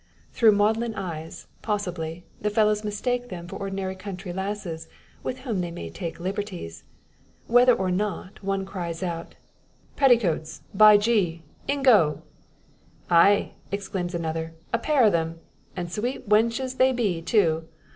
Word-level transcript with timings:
Through 0.33 0.53
maudlin 0.53 0.95
eyes, 0.95 1.45
possibly, 1.61 2.25
the 2.41 2.49
fellows 2.49 2.83
mistake 2.83 3.29
them 3.29 3.47
for 3.47 3.57
ordinary 3.57 3.93
country 3.95 4.33
lasses, 4.33 4.87
with 5.21 5.41
whom 5.41 5.61
they 5.61 5.69
may 5.69 5.91
take 5.91 6.19
liberties. 6.19 6.83
Whether 7.45 7.73
or 7.75 7.91
not 7.91 8.41
one 8.41 8.65
cries 8.65 9.03
out 9.03 9.35
"Petticoats, 9.95 10.63
by 10.73 10.97
gee 10.97 11.43
ingo!" 11.69 12.23
"Ay!" 13.11 13.51
exclaims 13.71 14.15
another, 14.15 14.55
"a 14.73 14.79
pair 14.79 15.03
o' 15.03 15.11
them. 15.11 15.39
An' 15.75 15.87
sweet 15.89 16.27
wenches 16.27 16.77
they 16.77 16.91
be, 16.91 17.21
too. 17.21 17.67